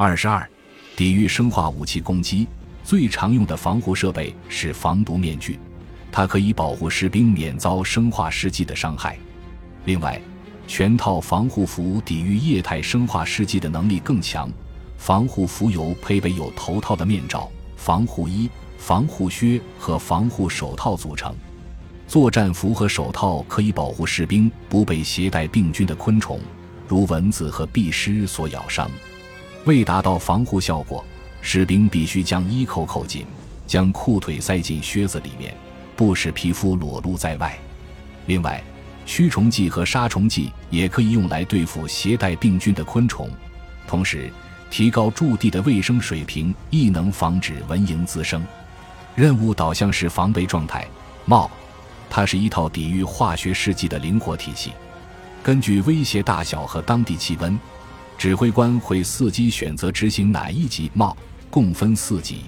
[0.00, 0.48] 二十二，
[0.94, 2.46] 抵御生化武器攻击
[2.84, 5.58] 最常用的防护设备是防毒面具，
[6.12, 9.18] 它可以保护士兵免遭生化试剂的伤害。
[9.86, 10.22] 另外，
[10.68, 14.48] 全套防护服抵御液态生化试剂的能力更强。
[14.96, 21.34] 防护服由配备有头套的面罩、防护衣、防护靴和防护手套组成。
[22.06, 26.38] 作战服和手套可以保护士兵不被携带病菌的昆虫，
[26.86, 28.88] 如蚊子和蜱虱所咬伤。
[29.68, 31.04] 为达到防护效果，
[31.42, 33.26] 士兵必须将衣扣扣紧，
[33.66, 35.54] 将裤腿塞进靴子里面，
[35.94, 37.54] 不使皮肤裸露在外。
[38.24, 38.64] 另外，
[39.04, 43.28] 驱虫剂和杀虫剂也可以用来对付携带病菌的昆虫。
[43.86, 44.32] 同时，
[44.70, 48.42] 提高驻地的卫生水平亦能防止蚊蝇滋生。
[49.14, 50.88] 任务导向式防备状态
[51.26, 51.50] 帽
[52.08, 54.72] 它是一套抵御化学试剂的灵活体系。
[55.42, 57.60] 根据威胁大小和当地气温。
[58.18, 61.14] 指挥官会伺机选择执行哪一级 MOB，
[61.48, 62.40] 共分四级。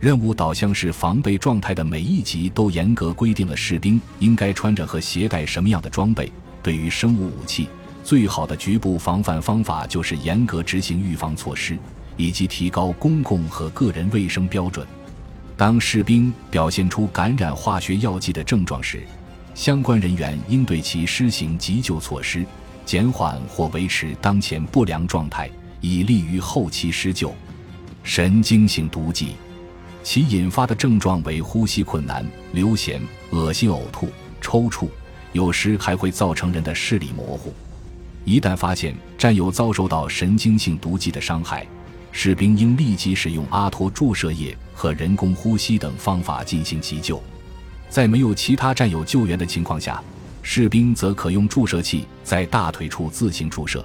[0.00, 6.32] 任务导向式防备状态的每一级都严格规定了士兵应该穿着和携带什么样的装备。
[6.62, 7.68] 对于生物武器，
[8.02, 11.76] 最好的局部防范方法就是严格执行预防措施，
[12.16, 14.86] 以及提高公共和个人卫生标准。
[15.54, 19.02] 当士兵表现出感染化学药剂的症状时，
[19.54, 22.44] 相关人员应对其施行急救措施。
[22.84, 27.34] 减缓或维持当前不良状态，以利于后期施救。
[28.02, 29.32] 神经性毒剂，
[30.02, 34.88] 其引发的症状为呼吸困难、流涎、恶心、呕吐、抽搐，
[35.32, 37.52] 有时还会造成人的视力模糊。
[38.24, 41.66] 一旦发现战友遭受到神经性毒剂的伤害，
[42.12, 47.22] 士兵应立即使用阿托注射液和人工呼吸等方法进行急救。
[47.88, 50.02] 在没有其他战友救援的情况下。
[50.46, 53.84] 士兵则可用注射器在大腿处自行注射。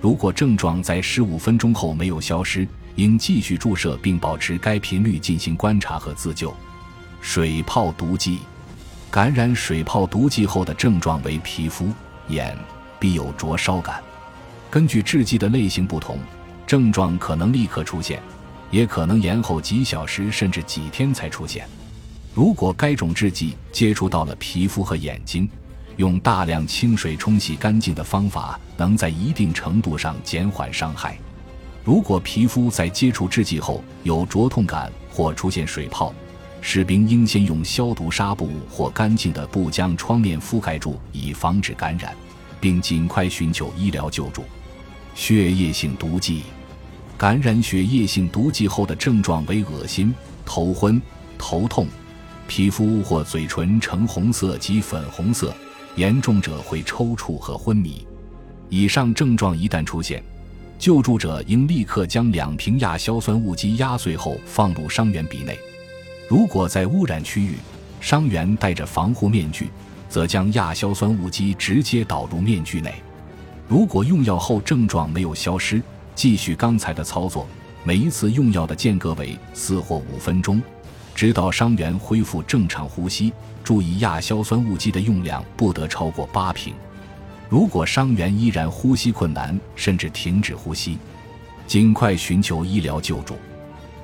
[0.00, 6.54] 如果症状在十五分钟后没有消失，应继续注射并保持该频率进行观察和自救。
[7.20, 8.38] 水泡毒剂，
[9.10, 11.88] 感染水泡毒剂后的症状为皮肤、
[12.28, 12.56] 眼、
[13.00, 14.00] 必有灼烧感。
[14.70, 16.20] 根据制剂的类型不同，
[16.68, 18.22] 症状可能立刻出现，
[18.70, 21.66] 也可能延后几小时甚至几天才出现。
[22.32, 25.48] 如果该种制剂接触到了皮肤和眼睛，
[25.96, 31.18] 用大量清水冲洗干净的方法，能在一定程度上减缓伤害。
[31.84, 36.12] 如果皮肤在接触制剂后有灼痛感或出现水泡，
[36.60, 42.14] 士兵应先用消毒纱布或干净的布将创面覆盖住，以防止感染，
[42.60, 44.44] 并尽快寻求医疗救助。
[45.14, 46.42] 血液性毒剂，
[47.16, 50.12] 感染血液性毒剂后的症状为恶心、
[50.44, 51.00] 头昏、
[51.38, 51.86] 头痛，
[52.48, 55.54] 皮肤或嘴唇呈红色及粉红色。
[55.96, 58.06] 严重者会抽搐和昏迷，
[58.68, 60.22] 以上症状一旦出现，
[60.78, 65.58] 救助者应立刻将两瓶亚硝酸雾剂压碎后放入伤员鼻内。
[66.28, 67.54] 如果在污染区域，
[67.98, 69.70] 伤员戴着防护面具，
[70.06, 72.94] 则将亚硝酸雾剂直接导入面具内。
[73.66, 75.80] 如果用药后症状没有消失，
[76.14, 77.46] 继续刚才的操作，
[77.84, 80.60] 每一次用药的间隔为四或五分钟。
[81.16, 83.32] 直到伤员恢复正常呼吸，
[83.64, 86.74] 注意亚硝酸雾剂的用量不得超过八瓶。
[87.48, 90.98] 如果伤员依然呼吸困难，甚至停止呼吸，
[91.66, 93.34] 尽快寻求医疗救助。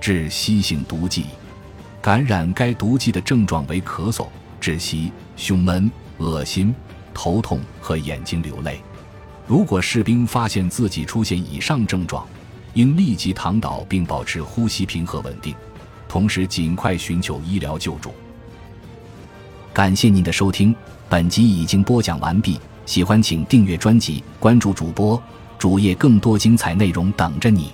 [0.00, 1.26] 窒息性毒剂，
[2.00, 4.28] 感染该毒剂的症状为咳嗽、
[4.60, 6.72] 窒息、胸闷、恶心、
[7.12, 8.80] 头痛和眼睛流泪。
[9.48, 12.24] 如果士兵发现自己出现以上症状，
[12.74, 15.52] 应立即躺倒并保持呼吸平和稳定。
[16.10, 18.12] 同时，尽快寻求医疗救助。
[19.72, 20.74] 感谢您的收听，
[21.08, 22.58] 本集已经播讲完毕。
[22.84, 25.22] 喜欢请订阅专辑，关注主播
[25.56, 27.72] 主页，更多精彩内容等着你。